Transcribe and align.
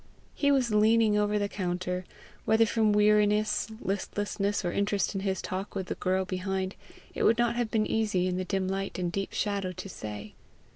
He 0.33 0.51
was 0.51 0.71
leaning 0.73 1.15
over 1.15 1.37
the 1.37 1.47
counter 1.47 2.05
whether 2.43 2.65
from 2.65 2.91
weariness, 2.91 3.67
listlessness, 3.79 4.65
or 4.65 4.71
interest 4.71 5.13
in 5.13 5.21
his 5.21 5.43
talk 5.43 5.75
with 5.75 5.89
the 5.89 5.93
girl 5.93 6.25
behind, 6.25 6.73
it 7.13 7.21
would 7.21 7.37
not 7.37 7.55
have 7.55 7.69
been 7.69 7.85
easy, 7.85 8.25
in 8.25 8.37
the 8.37 8.43
dim 8.45 8.67
light 8.67 8.97
and 8.97 9.11
deep 9.11 9.31
shadow, 9.31 9.71
to 9.73 9.87
say. 9.89 10.33